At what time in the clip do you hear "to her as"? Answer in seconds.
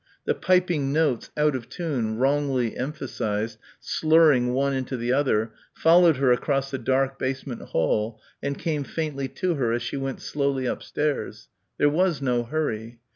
9.27-9.83